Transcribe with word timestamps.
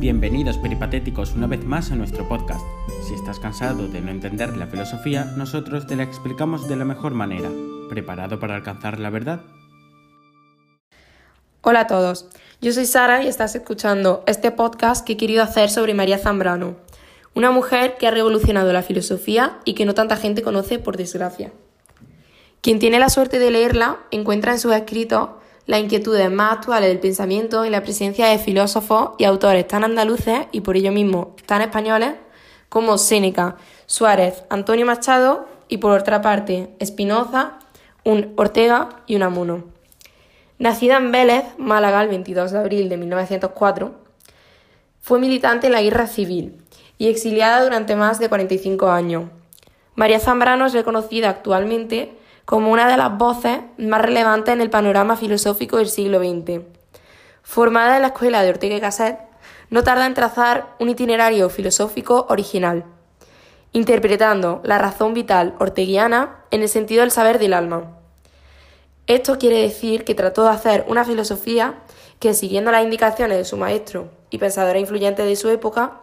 Bienvenidos 0.00 0.56
peripatéticos 0.56 1.34
una 1.34 1.46
vez 1.46 1.62
más 1.62 1.90
a 1.90 1.94
nuestro 1.94 2.26
podcast. 2.26 2.64
Si 3.06 3.12
estás 3.12 3.38
cansado 3.38 3.86
de 3.86 4.00
no 4.00 4.10
entender 4.10 4.56
la 4.56 4.66
filosofía, 4.66 5.26
nosotros 5.36 5.86
te 5.86 5.94
la 5.94 6.04
explicamos 6.04 6.66
de 6.66 6.76
la 6.76 6.86
mejor 6.86 7.12
manera. 7.12 7.50
¿Preparado 7.90 8.40
para 8.40 8.54
alcanzar 8.54 8.98
la 8.98 9.10
verdad? 9.10 9.42
Hola 11.60 11.80
a 11.80 11.86
todos, 11.86 12.30
yo 12.62 12.72
soy 12.72 12.86
Sara 12.86 13.22
y 13.22 13.26
estás 13.26 13.54
escuchando 13.54 14.24
este 14.26 14.50
podcast 14.50 15.04
que 15.04 15.12
he 15.12 15.16
querido 15.18 15.42
hacer 15.42 15.68
sobre 15.68 15.92
María 15.92 16.16
Zambrano, 16.16 16.76
una 17.34 17.50
mujer 17.50 17.98
que 17.98 18.06
ha 18.06 18.10
revolucionado 18.10 18.72
la 18.72 18.82
filosofía 18.82 19.58
y 19.66 19.74
que 19.74 19.84
no 19.84 19.92
tanta 19.92 20.16
gente 20.16 20.40
conoce 20.40 20.78
por 20.78 20.96
desgracia. 20.96 21.52
Quien 22.62 22.78
tiene 22.78 23.00
la 23.00 23.10
suerte 23.10 23.38
de 23.38 23.50
leerla 23.50 23.98
encuentra 24.10 24.52
en 24.52 24.60
sus 24.60 24.72
escritos 24.72 25.28
las 25.70 25.78
inquietudes 25.78 26.28
más 26.32 26.54
actuales 26.54 26.88
del 26.88 26.98
pensamiento 26.98 27.64
y 27.64 27.70
la 27.70 27.84
presencia 27.84 28.26
de 28.26 28.38
filósofos 28.38 29.10
y 29.18 29.24
autores 29.24 29.68
tan 29.68 29.84
andaluces 29.84 30.48
y 30.50 30.62
por 30.62 30.76
ello 30.76 30.90
mismo 30.90 31.36
tan 31.46 31.62
españoles 31.62 32.14
como 32.68 32.98
Séneca, 32.98 33.56
Suárez, 33.86 34.42
Antonio 34.50 34.84
Machado 34.84 35.46
y 35.68 35.76
por 35.76 35.96
otra 35.96 36.22
parte 36.22 36.74
Espinoza, 36.80 37.60
un 38.02 38.32
Ortega 38.36 38.88
y 39.06 39.14
un 39.14 39.22
Amuno. 39.22 39.62
Nacida 40.58 40.96
en 40.96 41.12
Vélez, 41.12 41.44
Málaga, 41.56 42.02
el 42.02 42.08
22 42.08 42.50
de 42.50 42.58
abril 42.58 42.88
de 42.88 42.96
1904, 42.96 43.94
fue 45.00 45.20
militante 45.20 45.68
en 45.68 45.74
la 45.74 45.82
guerra 45.82 46.08
civil 46.08 46.64
y 46.98 47.06
exiliada 47.06 47.62
durante 47.62 47.94
más 47.94 48.18
de 48.18 48.28
45 48.28 48.90
años. 48.90 49.30
María 49.94 50.18
Zambrano 50.18 50.66
es 50.66 50.72
reconocida 50.72 51.30
actualmente 51.30 52.18
como 52.50 52.72
una 52.72 52.88
de 52.88 52.96
las 52.96 53.16
voces 53.16 53.60
más 53.78 54.02
relevantes 54.02 54.52
en 54.52 54.60
el 54.60 54.70
panorama 54.70 55.16
filosófico 55.16 55.76
del 55.76 55.88
siglo 55.88 56.18
XX. 56.18 56.62
Formada 57.44 57.94
en 57.94 58.02
la 58.02 58.08
escuela 58.08 58.42
de 58.42 58.50
Ortega 58.50 58.74
y 58.74 58.80
Gasset, 58.80 59.20
no 59.70 59.84
tarda 59.84 60.04
en 60.04 60.14
trazar 60.14 60.74
un 60.80 60.88
itinerario 60.88 61.48
filosófico 61.48 62.26
original, 62.28 62.84
interpretando 63.70 64.60
la 64.64 64.78
razón 64.78 65.14
vital 65.14 65.54
orteguiana 65.60 66.38
en 66.50 66.62
el 66.62 66.68
sentido 66.68 67.02
del 67.02 67.12
saber 67.12 67.38
del 67.38 67.54
alma. 67.54 67.96
Esto 69.06 69.38
quiere 69.38 69.62
decir 69.62 70.02
que 70.02 70.16
trató 70.16 70.42
de 70.42 70.50
hacer 70.50 70.84
una 70.88 71.04
filosofía 71.04 71.76
que, 72.18 72.34
siguiendo 72.34 72.72
las 72.72 72.82
indicaciones 72.82 73.38
de 73.38 73.44
su 73.44 73.58
maestro 73.58 74.10
y 74.28 74.38
pensadora 74.38 74.80
influyente 74.80 75.22
de 75.22 75.36
su 75.36 75.50
época, 75.50 76.00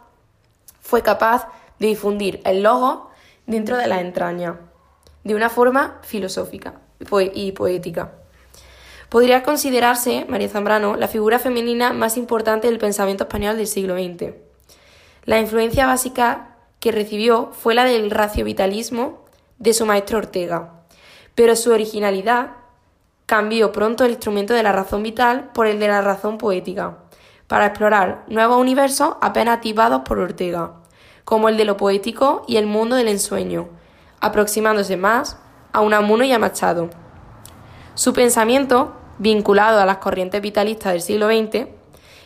fue 0.80 1.02
capaz 1.02 1.50
de 1.78 1.88
difundir 1.88 2.40
el 2.46 2.64
logo 2.64 3.10
dentro 3.48 3.76
de 3.76 3.88
las 3.88 4.00
entrañas 4.00 4.54
de 5.28 5.36
una 5.36 5.50
forma 5.50 6.00
filosófica 6.04 6.76
y 7.34 7.52
poética. 7.52 8.14
Podría 9.10 9.44
considerarse, 9.44 10.26
María 10.30 10.48
Zambrano, 10.48 10.96
la 10.96 11.10
figura 11.10 11.38
femenina 11.38 11.92
más 11.92 12.16
importante 12.16 12.68
del 12.68 12.78
pensamiento 12.78 13.26
español 13.26 13.58
del 13.58 13.68
siglo 13.68 13.96
XX. 13.96 14.34
La 15.26 15.40
influencia 15.40 15.86
básica 15.86 16.56
que 16.80 16.94
recibió 16.94 17.52
fue 17.52 17.76
la 17.76 17.84
del 17.84 18.10
raciovitalismo 18.10 19.26
de 19.60 19.74
su 19.74 19.86
maestro 19.86 20.20
Ortega, 20.20 20.86
pero 21.36 21.58
su 21.58 21.72
originalidad 21.72 22.52
cambió 23.26 23.74
pronto 23.74 24.06
el 24.06 24.12
instrumento 24.12 24.54
de 24.54 24.64
la 24.64 24.72
razón 24.72 25.04
vital 25.04 25.52
por 25.54 25.68
el 25.68 25.80
de 25.80 25.90
la 25.90 26.02
razón 26.02 26.38
poética, 26.38 27.00
para 27.48 27.66
explorar 27.66 28.24
nuevos 28.28 28.60
universos 28.60 29.16
apenas 29.20 29.58
activados 29.58 30.04
por 30.06 30.20
Ortega, 30.20 30.76
como 31.26 31.50
el 31.50 31.58
de 31.58 31.66
lo 31.66 31.76
poético 31.76 32.46
y 32.48 32.56
el 32.56 32.66
mundo 32.66 32.96
del 32.96 33.10
ensueño, 33.10 33.68
aproximándose 34.20 34.98
más 34.98 35.38
a 35.74 35.82
Unamuno 35.82 36.24
y 36.24 36.32
a 36.32 36.40
Machado. 36.40 36.90
Su 37.94 38.14
pensamiento, 38.14 38.94
vinculado 39.18 39.80
a 39.80 39.86
las 39.86 39.98
corrientes 39.98 40.42
vitalistas 40.42 40.94
del 40.94 41.02
siglo 41.02 41.28
XX, 41.28 41.68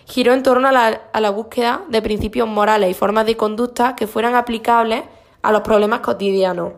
giró 0.05 0.33
en 0.33 0.43
torno 0.43 0.67
a 0.67 0.71
la, 0.71 1.01
a 1.13 1.19
la, 1.21 1.29
búsqueda 1.29 1.81
de 1.89 2.01
principios 2.01 2.47
morales 2.47 2.89
y 2.89 2.93
formas 2.93 3.25
de 3.25 3.37
conducta 3.37 3.95
que 3.95 4.07
fueran 4.07 4.35
aplicables 4.35 5.03
a 5.41 5.51
los 5.51 5.61
problemas 5.61 6.01
cotidianos. 6.01 6.73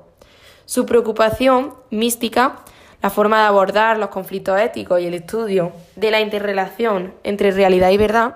Su 0.66 0.86
preocupación 0.86 1.74
mística, 1.90 2.58
la 3.02 3.10
forma 3.10 3.42
de 3.42 3.48
abordar 3.48 3.98
los 3.98 4.10
conflictos 4.10 4.60
éticos 4.60 5.02
y 5.02 5.08
el 5.08 5.14
estudio 5.14 5.74
de 5.96 6.12
la 6.12 6.22
interrelación 6.22 7.14
entre 7.24 7.52
realidad 7.52 7.90
y 7.90 7.98
verdad, 7.98 8.36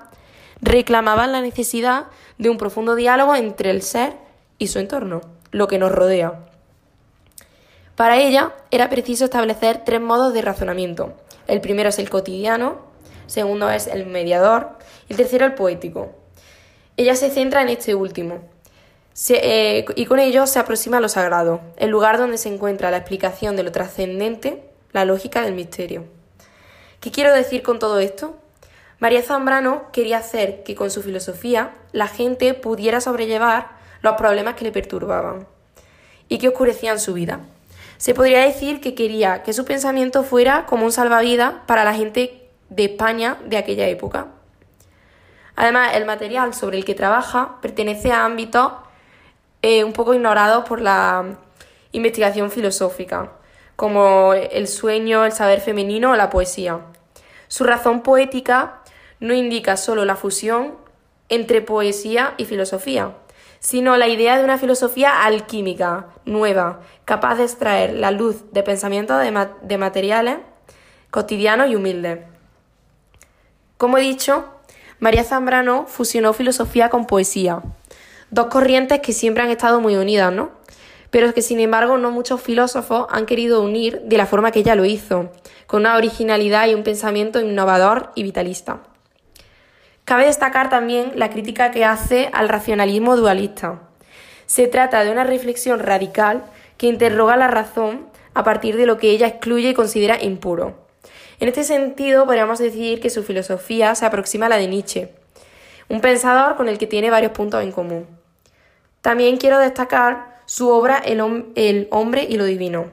reclamaban 0.61 1.31
la 1.31 1.41
necesidad 1.41 2.07
de 2.37 2.49
un 2.49 2.57
profundo 2.57 2.95
diálogo 2.95 3.35
entre 3.35 3.69
el 3.69 3.81
ser 3.81 4.13
y 4.57 4.67
su 4.67 4.79
entorno, 4.79 5.21
lo 5.51 5.67
que 5.67 5.79
nos 5.79 5.91
rodea. 5.91 6.47
Para 7.97 8.17
ella 8.17 8.53
era 8.69 8.89
preciso 8.89 9.25
establecer 9.25 9.81
tres 9.83 9.99
modos 9.99 10.31
de 10.31 10.43
razonamiento. 10.43 11.13
El 11.47 11.61
primero 11.61 11.89
es 11.89 11.97
el 11.97 12.11
cotidiano, 12.11 12.77
segundo 13.25 13.71
es 13.71 13.87
el 13.87 14.05
mediador 14.05 14.77
y 15.09 15.13
el 15.13 15.17
tercero 15.17 15.47
el 15.47 15.55
poético. 15.55 16.11
Ella 16.95 17.15
se 17.15 17.31
centra 17.31 17.63
en 17.63 17.69
este 17.69 17.95
último 17.95 18.41
eh, 19.29 19.83
y 19.95 20.05
con 20.05 20.19
ello 20.19 20.45
se 20.45 20.59
aproxima 20.59 20.97
a 20.97 20.99
lo 20.99 21.09
sagrado, 21.09 21.59
el 21.77 21.89
lugar 21.89 22.19
donde 22.19 22.37
se 22.37 22.53
encuentra 22.53 22.91
la 22.91 22.97
explicación 22.97 23.55
de 23.55 23.63
lo 23.63 23.71
trascendente, 23.71 24.63
la 24.91 25.03
lógica 25.03 25.41
del 25.41 25.55
misterio. 25.55 26.05
¿Qué 26.99 27.09
quiero 27.09 27.33
decir 27.33 27.63
con 27.63 27.79
todo 27.79 27.97
esto? 27.97 28.37
María 28.99 29.23
Zambrano 29.23 29.91
quería 29.91 30.19
hacer 30.19 30.61
que 30.61 30.75
con 30.75 30.91
su 30.91 31.01
filosofía 31.01 31.73
la 31.93 32.07
gente 32.07 32.53
pudiera 32.53 33.01
sobrellevar 33.01 33.69
los 34.03 34.13
problemas 34.17 34.53
que 34.53 34.65
le 34.65 34.71
perturbaban 34.71 35.47
y 36.29 36.37
que 36.37 36.49
oscurecían 36.49 36.99
su 36.99 37.15
vida. 37.15 37.39
Se 37.97 38.13
podría 38.13 38.41
decir 38.41 38.79
que 38.79 38.95
quería 38.95 39.43
que 39.43 39.53
su 39.53 39.65
pensamiento 39.65 40.23
fuera 40.23 40.65
como 40.65 40.85
un 40.85 40.91
salvavidas 40.91 41.53
para 41.65 41.83
la 41.83 41.93
gente 41.93 42.47
de 42.69 42.85
España 42.85 43.37
de 43.45 43.57
aquella 43.57 43.87
época. 43.87 44.27
Además, 45.55 45.95
el 45.95 46.05
material 46.05 46.53
sobre 46.53 46.77
el 46.77 46.85
que 46.85 46.93
trabaja 46.93 47.59
pertenece 47.61 48.11
a 48.11 48.25
ámbitos 48.25 48.73
eh, 49.63 49.83
un 49.83 49.93
poco 49.93 50.13
ignorados 50.13 50.65
por 50.65 50.81
la 50.81 51.37
investigación 51.91 52.51
filosófica, 52.51 53.31
como 53.75 54.33
el 54.33 54.67
sueño, 54.67 55.25
el 55.25 55.31
saber 55.31 55.61
femenino 55.61 56.11
o 56.11 56.15
la 56.15 56.29
poesía. 56.29 56.81
Su 57.47 57.63
razón 57.63 58.03
poética 58.03 58.81
no 59.19 59.33
indica 59.33 59.77
solo 59.77 60.05
la 60.05 60.15
fusión 60.15 60.75
entre 61.29 61.61
poesía 61.61 62.35
y 62.37 62.45
filosofía, 62.45 63.13
sino 63.59 63.97
la 63.97 64.07
idea 64.07 64.37
de 64.37 64.43
una 64.43 64.57
filosofía 64.57 65.23
alquímica, 65.23 66.07
nueva, 66.25 66.81
capaz 67.05 67.35
de 67.35 67.43
extraer 67.43 67.93
la 67.93 68.11
luz 68.11 68.51
de 68.51 68.63
pensamientos 68.63 69.21
de, 69.61 69.77
materiales 69.77 70.37
cotidianos 71.11 71.69
y 71.69 71.75
humildes. 71.75 72.19
Como 73.77 73.97
he 73.97 74.01
dicho, 74.01 74.45
María 74.99 75.23
Zambrano 75.23 75.85
fusionó 75.87 76.33
filosofía 76.33 76.89
con 76.89 77.05
poesía, 77.05 77.61
dos 78.29 78.47
corrientes 78.47 78.99
que 78.99 79.13
siempre 79.13 79.43
han 79.43 79.49
estado 79.49 79.79
muy 79.79 79.95
unidas, 79.95 80.33
¿no? 80.33 80.51
Pero 81.09 81.33
que 81.33 81.41
sin 81.41 81.59
embargo 81.59 81.97
no 81.97 82.11
muchos 82.11 82.41
filósofos 82.41 83.07
han 83.09 83.25
querido 83.25 83.61
unir 83.61 84.01
de 84.01 84.17
la 84.17 84.25
forma 84.25 84.51
que 84.51 84.59
ella 84.59 84.75
lo 84.75 84.85
hizo, 84.85 85.31
con 85.65 85.81
una 85.81 85.95
originalidad 85.95 86.67
y 86.67 86.73
un 86.73 86.83
pensamiento 86.83 87.39
innovador 87.39 88.11
y 88.15 88.23
vitalista. 88.23 88.81
Cabe 90.07 90.27
destacar 90.27 90.69
también 90.69 91.11
la 91.15 91.29
crítica 91.29 91.69
que 91.71 91.83
hace 91.83 92.29
al 92.31 92.47
racionalismo 92.47 93.17
dualista. 93.17 93.81
Se 94.45 94.67
trata 94.67 95.03
de 95.03 95.11
una 95.11 95.25
reflexión 95.25 95.79
radical 95.79 96.45
que 96.77 96.87
interroga 96.87 97.35
la 97.35 97.49
razón 97.49 98.07
a 98.33 98.45
partir 98.45 98.77
de 98.77 98.85
lo 98.85 98.97
que 98.97 99.09
ella 99.09 99.27
excluye 99.27 99.71
y 99.71 99.73
considera 99.73 100.23
impuro. 100.23 100.77
En 101.41 101.49
este 101.49 101.65
sentido, 101.65 102.23
podríamos 102.23 102.57
decir 102.57 103.01
que 103.01 103.09
su 103.09 103.21
filosofía 103.21 103.95
se 103.95 104.05
aproxima 104.05 104.45
a 104.45 104.49
la 104.49 104.55
de 104.55 104.67
Nietzsche, 104.67 105.11
un 105.89 105.99
pensador 105.99 106.55
con 106.55 106.69
el 106.69 106.77
que 106.77 106.87
tiene 106.87 107.09
varios 107.09 107.33
puntos 107.33 107.61
en 107.61 107.73
común. 107.73 108.07
También 109.01 109.35
quiero 109.35 109.59
destacar 109.59 110.39
su 110.45 110.69
obra 110.69 110.99
El, 110.99 111.19
hombre 111.91 112.25
y 112.29 112.37
lo 112.37 112.45
divino. 112.45 112.91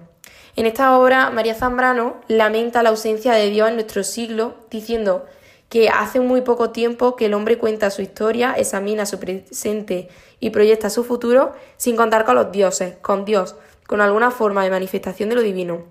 En 0.56 0.66
esta 0.66 0.98
obra, 0.98 1.30
María 1.30 1.54
Zambrano 1.54 2.16
lamenta 2.26 2.82
la 2.82 2.88
ausencia 2.88 3.34
de 3.34 3.50
Dios 3.50 3.68
en 3.68 3.76
nuestro 3.76 4.02
siglo, 4.02 4.56
diciendo 4.68 5.26
que 5.74 5.88
hace 5.88 6.20
muy 6.20 6.42
poco 6.42 6.70
tiempo 6.70 7.16
que 7.16 7.26
el 7.26 7.34
hombre 7.34 7.58
cuenta 7.58 7.90
su 7.90 8.00
historia, 8.00 8.54
examina 8.56 9.06
su 9.06 9.18
presente 9.18 10.06
y 10.38 10.50
proyecta 10.50 10.88
su 10.88 11.02
futuro 11.02 11.52
sin 11.78 11.96
contar 11.96 12.24
con 12.24 12.36
los 12.36 12.52
dioses, 12.52 12.94
con 13.02 13.24
Dios, 13.24 13.56
con 13.88 14.00
alguna 14.00 14.30
forma 14.30 14.62
de 14.62 14.70
manifestación 14.70 15.30
de 15.30 15.34
lo 15.34 15.40
divino. 15.40 15.82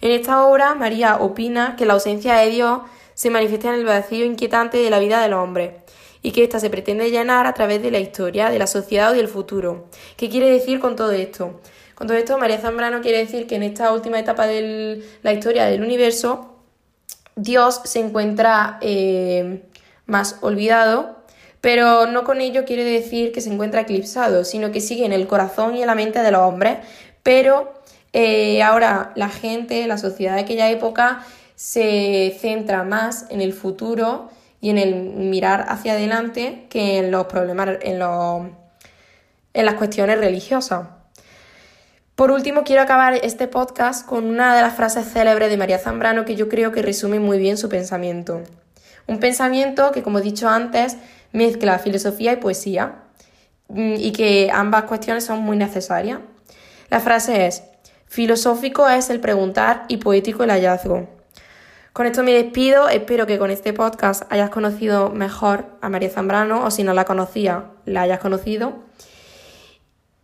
En 0.00 0.12
esta 0.12 0.46
obra, 0.46 0.76
María 0.76 1.16
opina 1.16 1.74
que 1.74 1.84
la 1.84 1.94
ausencia 1.94 2.36
de 2.36 2.48
Dios 2.48 2.82
se 3.14 3.28
manifiesta 3.28 3.70
en 3.70 3.80
el 3.80 3.84
vacío 3.84 4.24
inquietante 4.24 4.78
de 4.78 4.88
la 4.88 5.00
vida 5.00 5.20
del 5.20 5.32
hombre 5.32 5.78
y 6.22 6.30
que 6.30 6.44
ésta 6.44 6.60
se 6.60 6.70
pretende 6.70 7.10
llenar 7.10 7.48
a 7.48 7.54
través 7.54 7.82
de 7.82 7.90
la 7.90 7.98
historia, 7.98 8.50
de 8.50 8.60
la 8.60 8.68
sociedad 8.68 9.10
o 9.10 9.14
del 9.14 9.26
futuro. 9.26 9.86
¿Qué 10.16 10.28
quiere 10.28 10.48
decir 10.48 10.78
con 10.78 10.94
todo 10.94 11.10
esto? 11.10 11.60
Con 11.96 12.06
todo 12.06 12.16
esto, 12.16 12.38
María 12.38 12.58
Zambrano 12.58 13.00
quiere 13.00 13.18
decir 13.18 13.48
que 13.48 13.56
en 13.56 13.64
esta 13.64 13.92
última 13.92 14.20
etapa 14.20 14.46
de 14.46 15.02
la 15.24 15.32
historia 15.32 15.64
del 15.64 15.82
universo, 15.82 16.57
Dios 17.38 17.80
se 17.84 18.00
encuentra 18.00 18.78
eh, 18.80 19.62
más 20.06 20.38
olvidado, 20.40 21.18
pero 21.60 22.08
no 22.08 22.24
con 22.24 22.40
ello 22.40 22.64
quiere 22.64 22.82
decir 22.82 23.30
que 23.30 23.40
se 23.40 23.52
encuentra 23.52 23.82
eclipsado, 23.82 24.44
sino 24.44 24.72
que 24.72 24.80
sigue 24.80 25.06
en 25.06 25.12
el 25.12 25.28
corazón 25.28 25.76
y 25.76 25.80
en 25.80 25.86
la 25.86 25.94
mente 25.94 26.20
de 26.20 26.32
los 26.32 26.40
hombres, 26.40 26.78
pero 27.22 27.74
eh, 28.12 28.60
ahora 28.62 29.12
la 29.14 29.28
gente, 29.28 29.86
la 29.86 29.98
sociedad 29.98 30.34
de 30.34 30.40
aquella 30.40 30.68
época 30.68 31.24
se 31.54 32.36
centra 32.40 32.82
más 32.82 33.26
en 33.30 33.40
el 33.40 33.52
futuro 33.52 34.30
y 34.60 34.70
en 34.70 34.78
el 34.78 34.94
mirar 34.94 35.66
hacia 35.68 35.92
adelante 35.92 36.66
que 36.70 36.98
en 36.98 37.12
los 37.12 37.26
problemas, 37.26 37.68
en, 37.82 38.00
los, 38.00 38.46
en 39.54 39.64
las 39.64 39.74
cuestiones 39.74 40.18
religiosas. 40.18 40.97
Por 42.18 42.32
último, 42.32 42.64
quiero 42.64 42.82
acabar 42.82 43.14
este 43.14 43.46
podcast 43.46 44.04
con 44.04 44.24
una 44.24 44.56
de 44.56 44.60
las 44.60 44.74
frases 44.74 45.06
célebres 45.06 45.50
de 45.50 45.56
María 45.56 45.78
Zambrano 45.78 46.24
que 46.24 46.34
yo 46.34 46.48
creo 46.48 46.72
que 46.72 46.82
resume 46.82 47.20
muy 47.20 47.38
bien 47.38 47.56
su 47.56 47.68
pensamiento. 47.68 48.42
Un 49.06 49.20
pensamiento 49.20 49.92
que, 49.92 50.02
como 50.02 50.18
he 50.18 50.22
dicho 50.22 50.48
antes, 50.48 50.96
mezcla 51.30 51.78
filosofía 51.78 52.32
y 52.32 52.36
poesía 52.38 53.04
mm, 53.68 53.94
y 53.98 54.10
que 54.10 54.50
ambas 54.52 54.82
cuestiones 54.82 55.26
son 55.26 55.42
muy 55.42 55.56
necesarias. 55.56 56.18
La 56.90 56.98
frase 56.98 57.46
es, 57.46 57.62
filosófico 58.06 58.88
es 58.88 59.10
el 59.10 59.20
preguntar 59.20 59.84
y 59.86 59.98
poético 59.98 60.42
el 60.42 60.50
hallazgo. 60.50 61.08
Con 61.92 62.06
esto 62.06 62.24
me 62.24 62.32
despido, 62.32 62.88
espero 62.88 63.28
que 63.28 63.38
con 63.38 63.52
este 63.52 63.72
podcast 63.72 64.24
hayas 64.28 64.50
conocido 64.50 65.10
mejor 65.10 65.66
a 65.80 65.88
María 65.88 66.10
Zambrano 66.10 66.64
o 66.64 66.72
si 66.72 66.82
no 66.82 66.94
la 66.94 67.04
conocía, 67.04 67.66
la 67.84 68.02
hayas 68.02 68.18
conocido. 68.18 68.74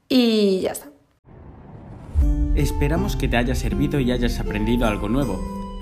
Y 0.08 0.62
ya 0.62 0.72
está. 0.72 0.93
Esperamos 2.54 3.16
que 3.16 3.26
te 3.26 3.36
haya 3.36 3.56
servido 3.56 3.98
y 3.98 4.12
hayas 4.12 4.38
aprendido 4.38 4.86
algo 4.86 5.08
nuevo. 5.08 5.40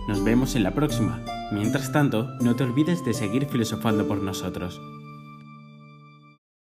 Nos 0.09 0.25
vemos 0.25 0.57
en 0.57 0.63
la 0.63 0.71
próxima. 0.71 1.21
Mientras 1.53 1.93
tanto, 1.93 2.35
no 2.41 2.57
te 2.57 2.65
olvides 2.65 3.05
de 3.05 3.13
seguir 3.13 3.45
filosofando 3.45 4.09
por 4.09 4.23
nosotros. 4.23 4.81